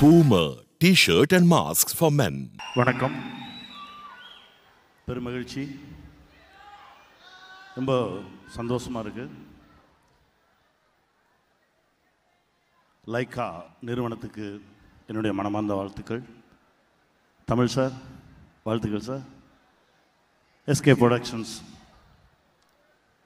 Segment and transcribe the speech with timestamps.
[0.00, 0.54] Boomer.
[0.78, 2.48] T-shirt and masks for men.
[2.74, 3.32] வணக்கம்.
[5.06, 5.80] பெருமகிழ்ச்சி.
[7.74, 9.36] ரொம்ப சந்தோஷமாக இருக்கு.
[13.06, 14.62] லைக்கா நிறுவனத்துக்கு
[15.06, 16.22] என்னுடைய மனமார்ந்த வாழ்த்துக்கள்.
[17.44, 17.92] தமிழ் சார்
[18.64, 19.20] வாழ்த்துக்கள் sir.
[20.66, 21.62] SK productions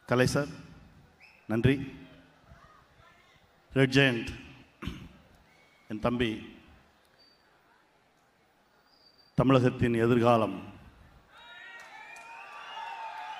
[0.06, 0.61] Kalai sir.
[1.52, 1.74] நன்றி.
[3.78, 4.30] ரெட் ஜெயண்ட்
[5.90, 6.28] என் தம்பி
[9.38, 10.54] தமிழகத்தின் எதிர்காலம்.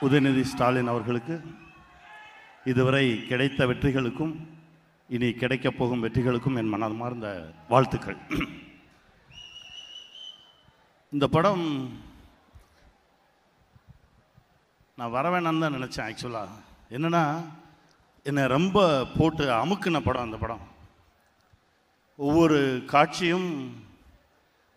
[0.06, 1.36] உதயநிதி ஸ்டாலின் அவர்களுக்கு
[2.72, 4.34] இதுவரை கிடைத்த வெற்றிகளுக்கும்
[5.16, 7.30] இனி கிடைக்கப் போகும் வெற்றிகளுக்கும் என் மனமார்ந்த
[7.72, 8.20] வாழ்த்துக்கள்.
[11.16, 11.66] இந்த படம்
[14.96, 16.62] நான் வரவேணான்னு தான் நினச்சேன் ஆக்சுவலாக
[16.96, 17.24] என்னன்னா
[18.28, 18.78] என்னை ரொம்ப
[19.18, 20.64] போட்டு அமுக்குன படம் அந்த படம்.
[22.26, 22.58] ஒவ்வொரு
[22.92, 23.48] காட்சியும்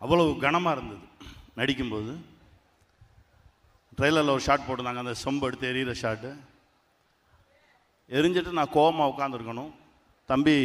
[0.03, 1.03] அவ்வளவு கனமாக இருந்தது
[1.59, 2.13] நடிக்கும்போது.
[3.97, 6.31] ட்ரெய்லரில் ஒரு ஷாட் போட்டிருந்தாங்க அந்த சொம்பு எடுத்து எரியிற ஷாட்டு.
[8.17, 9.71] எரிஞ்சிட்டு நான் கோவமாக உட்காந்துருக்கணும்
[10.29, 10.57] தம்பி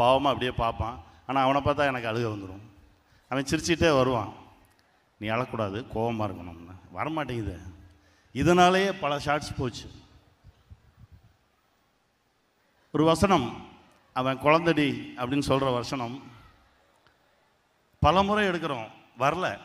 [0.00, 0.98] பாவமாக அப்படியே பார்ப்பான்.
[1.26, 2.64] ஆனால் அவனை பார்த்தா எனக்கு அழுக வந்துடும்
[3.30, 4.32] அவன் சிரிச்சிட்டே வருவான்.
[5.20, 6.76] நீ அழக்கூடாது கோவமாக இருக்கணும்னு.
[6.98, 7.56] வரமாட்டேங்குது.
[8.42, 9.86] இதனாலேயே பல ஷார்ட்ஸ் போச்சு.
[12.92, 13.66] ஒரு வசனம்
[14.12, 16.22] அவன் குழந்தடி அப்படின்னு சொல்கிற வசனம்
[18.00, 18.90] பல முறை எடுக்கிறோம்.
[19.18, 19.58] வரல.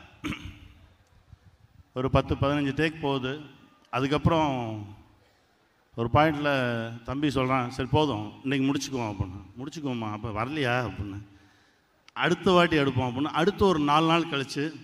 [1.94, 3.42] ஒரு பத்து பதினஞ்சு டேக் போகுது.
[3.90, 4.86] அதுக்கப்புறம்
[5.96, 8.34] ஒரு பாயிண்டில் தம்பி சொல்கிறான் சரி போதும்.
[8.44, 9.44] இன்றைக்கி முடிச்சுக்குவோம் அப்படின்னு.
[9.58, 10.12] முடிச்சுக்குவோம்மா.
[10.12, 10.92] அப்போ வரலையா?
[10.92, 11.22] அப்படின்னு.
[12.14, 13.24] அடுத்த வாட்டி எடுப்போம் அப்படின்னு.
[13.24, 14.76] அடுத்து ஒரு நாலு நாள் கழித்து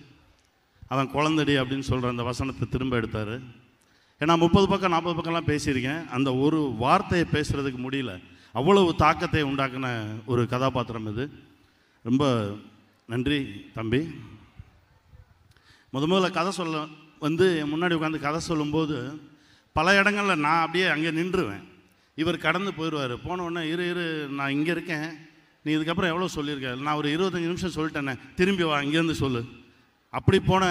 [0.88, 3.68] அவன் குழந்தடி அப்படின்னு சொல்கிற அந்த வசனத்தை திரும்ப எடுத்தார்.
[4.20, 6.08] ஏன்னா முப்பது பக்கம் நாற்பது பக்கம்லாம் பேசியிருக்கேன்.
[6.08, 8.12] அந்த ஒரு வார்த்தையை பேசுகிறதுக்கு முடியல.
[8.52, 9.88] அவ்வளவு தாக்கத்தை உண்டாக்குன
[10.26, 11.24] ஒரு கதாபாத்திரம் இது.
[12.02, 12.24] ரொம்ப
[13.06, 13.38] நன்றி
[13.74, 14.00] தம்பி.
[15.92, 16.86] முத முதல்ல கதை சொல்ல
[17.18, 19.20] வந்து முன்னாடி உட்காந்து கதை சொல்லும்போது
[19.72, 21.64] பல இடங்களில் நான் அப்படியே அங்கே நின்றுவேன்.
[22.14, 23.14] இவர் கடந்து போயிடுவார்.
[23.24, 24.06] போன உடனே இரு இரு
[24.38, 25.08] நான் இங்கே இருக்கேன்.
[25.64, 26.82] நீ இதுக்கப்புறம் எவ்வளோ சொல்லியிருக்க?
[26.82, 28.14] நான் ஒரு இருபத்தஞ்சி நிமிஷம் சொல்லிட்டேனே.
[28.34, 29.42] திரும்பி வா இங்கேருந்து சொல்லு.
[30.10, 30.64] அப்படி போன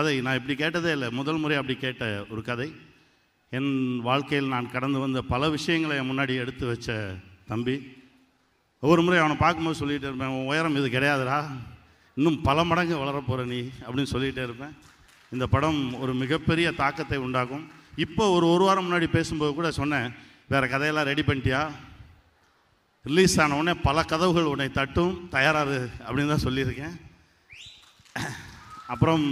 [0.00, 0.20] கதை.
[0.20, 1.08] நான் இப்படி கேட்டதே இல்லை.
[1.10, 2.68] முதல் முறை அப்படி கேட்ட ஒரு கதை.
[3.50, 7.14] என் வாழ்க்கையில் நான் கடந்து வந்த பல விஷயங்களை என் முன்னாடி எடுத்து வச்ச
[7.48, 7.74] தம்பி.
[8.80, 11.38] ஒவ்வொரு முறை அவனை பார்க்கும்போது சொல்லிகிட்டே இருப்பேன் உன் உயரம் இது கிடையாதுடா.
[12.14, 14.74] இன்னும் பல மடங்கு வளரப் போகிற நீ அப்படின்னு சொல்லிகிட்டே இருப்பேன்.
[15.30, 17.64] இந்த படம் ஒரு மிகப்பெரிய தாக்கத்தை உண்டாக்கும்.
[17.96, 20.14] இப்போ ஒரு ஒரு வாரம் முன்னாடி பேசும்போது கூட சொன்னேன்
[20.48, 21.70] வேறு கதையெல்லாம் ரெடி பண்ணிட்டியா?
[23.04, 25.28] ரிலீஸ் ஆன உடனே பல கதவுகள் உன்னை தட்டும்.
[25.30, 26.96] தயாராது அப்படின்னு தான் சொல்லியிருக்கேன்.
[28.86, 29.24] அப்புறம்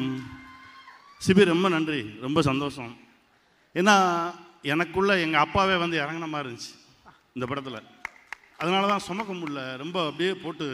[1.27, 2.01] சிபி ரொம்ப நன்றி.
[2.21, 2.97] ரொம்ப சந்தோஷம்.
[3.75, 3.95] ஏன்னா
[4.63, 6.75] எனக்குள்ள எங்கள் அப்பாவே வந்து இறங்கின மாதிரி இருந்துச்சு
[7.35, 7.87] இந்த படத்தில்.
[8.57, 9.77] அதனால தான் சுமக்க முடியல.
[9.77, 10.67] ரொம்ப அப்படியே போட்டு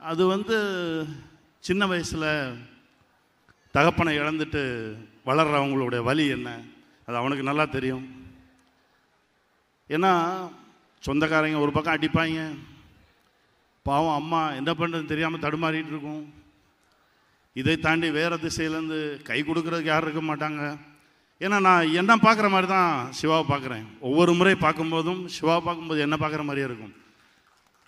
[0.00, 0.56] அது வந்து
[1.58, 2.28] சின்ன வயசில்
[3.70, 4.62] தகப்பனை இழந்துட்டு
[5.26, 6.60] வளர்கிறவங்களுடைய வலி என்ன?
[7.06, 8.06] அது அவனுக்கு நல்லா தெரியும்.
[9.88, 10.12] ஏன்னா
[11.00, 12.58] சொந்தக்காரங்க ஒரு பக்கம் அடிப்பாங்க.
[13.82, 16.34] பாவம் அம்மா என்ன பண்ணுறதுன்னு தெரியாமல் தடுமாறிட்டு இருக்கும்.
[17.56, 20.62] இதை தாண்டி வேறு திசையிலேருந்து கை கொடுக்குறதுக்கு யாரும் இருக்க மாட்டாங்க.
[21.44, 23.84] ஏன்னா நான் என்ன பார்க்குற மாதிரி தான் சிவாவை பார்க்குறேன்.
[24.08, 26.94] ஒவ்வொரு முறை பார்க்கும்போதும் சிவாவை பார்க்கும்போது என்ன பார்க்குற மாதிரியே இருக்கும்.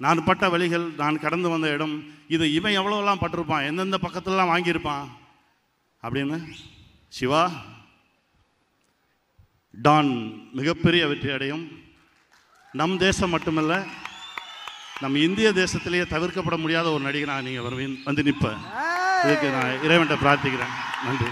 [0.01, 1.95] நான் பட்ட வழிகள் நான் கடந்து வந்த இடம்
[2.35, 5.05] இது இவன் எவ்வளோலாம் பட்டிருப்பான் எந்தெந்த பக்கத்துலலாம் வாங்கியிருப்பான்
[6.03, 6.39] அப்படின்னு
[7.19, 7.43] சிவா
[9.75, 10.13] டான்
[10.59, 11.65] மிகப்பெரிய வெற்றி அடையும்.
[12.81, 13.75] நம் தேசம் மட்டுமல்ல
[15.03, 18.61] நம் இந்திய தேசத்திலேயே தவிர்க்கப்பட முடியாத ஒரு நடிகனாக நீங்கள் வருவீன் வந்து நிற்பேன்
[19.27, 20.75] இதுக்கு நான் இறைவன்கிட்ட பிரார்த்திக்கிறேன்.
[21.07, 21.31] நன்றி.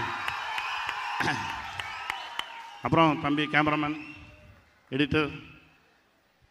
[2.85, 3.97] அப்புறம் தம்பி கேமராமேன்
[4.95, 5.29] எடிட்டர்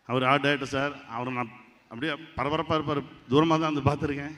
[0.08, 1.50] அவர் ஆர்ட் டைரக்டர் சார் அவரை நான்
[1.90, 3.00] அப்படியே பரபரப்பாக இருப்பார்.
[3.32, 4.34] தூரமாக தான் வந்து பார்த்துருக்கேன்.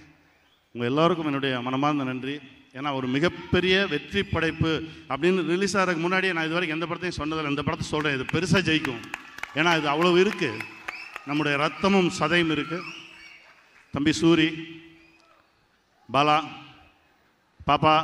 [0.75, 2.37] உங்கள் எல்லோருக்கும் என்னுடைய மனமார்ந்த நன்றி.
[2.79, 4.73] ஏன்னா ஒரு மிகப்பெரிய வெற்றி படைப்பு
[5.13, 7.53] அப்படின்னு ரிலீஸ் ஆகிறதுக்கு முன்னாடியே நான் இது வரைக்கும் எந்த படத்தையும் சொன்னதில்லை.
[7.55, 9.03] இந்த படத்தை சொல்கிறேன் இது பெருசாக ஜெயிக்கும்.
[9.59, 10.65] ஏன்னா இது அவ்வளோ இருக்குது
[11.29, 12.89] நம்முடைய ரத்தமும் சதையும் இருக்குது
[13.95, 14.49] தம்பி சூரி
[16.15, 16.37] பாலா
[17.67, 17.95] பாப்பா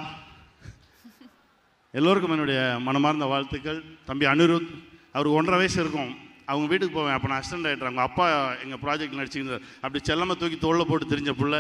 [1.90, 3.81] எல்லோருக்கும் என்னுடைய மனமார்ந்த வாழ்த்துக்கள்.
[4.08, 4.69] தம்பி அனிருத்
[5.12, 6.10] அவருக்கு ஒன்றரை வயசு இருக்கும்.
[6.50, 7.16] அவங்க வீட்டுக்கு போவேன்.
[7.16, 9.64] அப்போ நான் அசிஸ்டன்ட் ஆகிட்டேன் அவங்க அப்பா எங்கள் ப்ராஜெக்ட் நடிச்சிருந்தார்.
[9.75, 11.56] அப்படி செல்லமாக தூக்கி தோளில் போட்டு தெரிஞ்ச புள்ள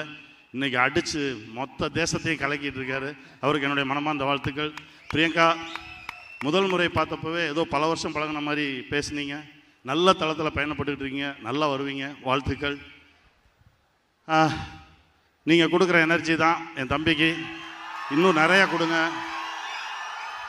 [0.54, 1.22] இன்றைக்கி அடித்து
[1.58, 3.10] மொத்த தேசத்தையும் கலக்கிட்டு இருக்காரு.
[3.40, 4.72] அவருக்கு என்னுடைய மனமார்ந்த வாழ்த்துக்கள்.
[5.14, 5.48] பிரியங்கா
[6.46, 9.36] முதல் முறை பார்த்தப்பவே ஏதோ பல வருஷம் பழகுன மாதிரி பேசுனீங்க.
[9.82, 11.34] நல்ல தளத்தில் பயணப்பட்டுக்கிட்டு இருக்கீங்க.
[11.42, 12.06] நல்லா வருவீங்க.
[12.22, 12.78] வாழ்த்துக்கள்.
[15.42, 17.30] நீங்கள் கொடுக்குற எனர்ஜி தான் என் தம்பிக்கு.
[18.14, 18.98] இன்னும் நிறையா கொடுங்க.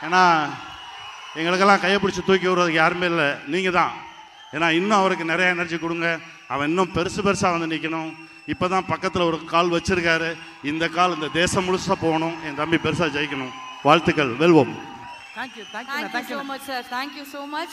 [0.06, 0.22] ஏன்னா
[1.40, 3.28] எங்களுக்கெல்லாம் கையை பிடிச்சி தூக்கி விடுறதுக்கு யாருமே இல்லை.
[3.54, 3.92] நீங்கள் தான்.
[4.54, 6.08] ஏன்னா இன்னும் அவருக்கு நிறைய எனர்ஜி கொடுங்க.
[6.54, 8.10] அவன் இன்னும் பெருசு பெருசாக வந்து நிற்கணும்
[8.52, 10.30] இப்போ தான் பக்கத்தில் ஒரு கால் வச்சிருக்காரு.
[10.70, 12.36] இந்த கால் இந்த தேசம் முழுசாக போகணும்.
[12.46, 13.52] என் தம்பி பெருசாக ஜெயிக்கணும்.
[13.88, 14.32] வாழ்த்துக்கள்.
[14.42, 14.72] வெல்வோம்.
[15.36, 16.80] Thank you thank you Thank you thank you so much, sir.
[16.96, 17.70] Thank you so much.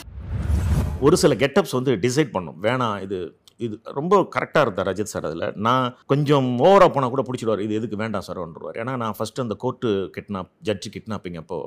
[1.06, 2.60] ஒரு சில கெட்டப்ஸ் வந்து டிசைட் பண்ணும்.
[2.68, 3.18] வேணாம் இது
[3.66, 5.48] இது ரொம்ப கரெக்டாக இருந்தார் ரஜித் சார் அதில்.
[5.68, 7.64] நான் கொஞ்சம் ஓவராக போனால் கூட பிடிச்சிடுவார்.
[7.66, 11.60] இது எதுக்கு வேண்டாம் சார் சார்ன்றவார் ஏன்னா நான் ஃபஸ்ட்டு அந்த கோர்ட்டு கிட்னாப் ஜட்ஜு கிட்னாப்பிங் அப்போ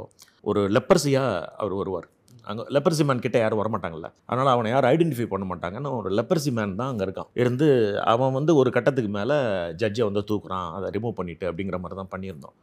[0.50, 2.08] ஒரு லெப்பர்சியாக அவர் வருவார்.
[2.50, 4.08] அங்கே லெப்பர்சி மேன் கிட்டே யாரும் வரமாட்டாங்கல்ல.
[4.30, 7.28] அதனால் அவனை யாரும் ஐடென்டிஃபை பண்ண மாட்டாங்கன்னு ஒரு லெப்பர்சி மேன் தான் அங்கே இருக்கான்.
[7.42, 7.66] இருந்து
[8.12, 9.36] அவன் வந்து ஒரு கட்டத்துக்கு மேலே
[9.82, 10.68] ஜட்ஜை வந்து தூக்குறான்.
[10.76, 12.54] அதை ரிமூவ் பண்ணிட்டு அப்படிங்கிற மாதிரி தான் பண்ணியிருந்தோம்.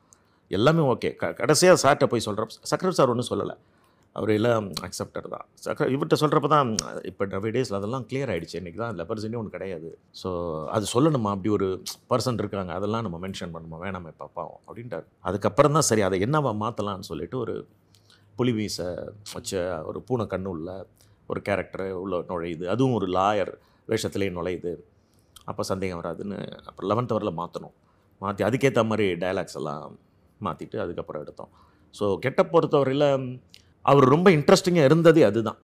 [0.57, 3.55] எல்லாமே ஓகே க கடைசியாக சார்கிட்ட போய் சொல்கிறோம் சக்கர சார் ஒன்றும் சொல்லலை.
[4.17, 5.45] அவர் எல்லாம் அக்செப்டர் தான்.
[5.93, 6.69] இவர்கிட்ட சொல்கிறப்ப தான்
[7.09, 9.89] இப்போ நவே டேஸில் அதெல்லாம் கிளியர் ஆகிடுச்சு இன்றைக்கி தான் லெப்பர்சினே ஒன்று கிடையாது.
[10.21, 10.29] ஸோ
[10.75, 11.31] அது சொல்லணுமா?
[11.35, 11.67] அப்படி ஒரு
[12.11, 12.71] பர்சன் இருக்காங்க.
[12.79, 13.79] அதெல்லாம் நம்ம மென்ஷன் பண்ணுமா?
[13.85, 15.05] வேணாமே பார்ப்போம் அப்படின்ட்டார்.
[15.29, 17.55] அதுக்கப்புறம் தான் சரி அதை என்னவா மாற்றலாம்னு சொல்லிட்டு ஒரு
[18.39, 18.87] புலி மீசை
[19.35, 20.69] வச்ச ஒரு பூனை கண்ணு உள்ள
[21.31, 22.65] ஒரு கேரக்டர் உள்ள நுழையுது.
[22.73, 23.51] அதுவும் ஒரு லாயர்
[23.91, 24.73] வேஷத்துலேயே நுழையுது.
[25.51, 26.37] அப்போ சந்தேகம் வராதுன்னு
[26.69, 27.75] அப்புறம் லெவன்த் அவரில் மாற்றணும்
[28.23, 29.93] மாற்றி அதுக்கேற்ற மாதிரி டயலாக்ஸ் எல்லாம்
[30.45, 31.51] மாற்றிட்டு அதுக்கப்புறம் எடுத்தோம்.
[31.97, 33.07] ஸோ கெட்ட பொறுத்தவரையில்
[33.87, 35.55] அவர் ரொம்ப இன்ட்ரெஸ்டிங்காக இருந்ததே அதுதான்.